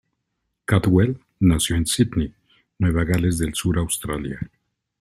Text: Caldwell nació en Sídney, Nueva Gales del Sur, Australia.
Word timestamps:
Caldwell 0.65 1.21
nació 1.39 1.75
en 1.75 1.85
Sídney, 1.85 2.33
Nueva 2.79 3.03
Gales 3.03 3.37
del 3.37 3.53
Sur, 3.53 3.77
Australia. 3.77 4.39